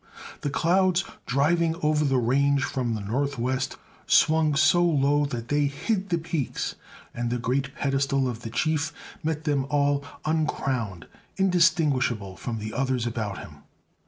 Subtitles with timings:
[0.39, 3.77] The clouds, driving over the range from the northwest,
[4.07, 6.73] swung so low that they hid the peaks,
[7.13, 8.91] and the great pedestal of the Chief
[9.23, 11.05] met them all uncrowned,
[11.37, 13.57] indistinguishable from the others about him.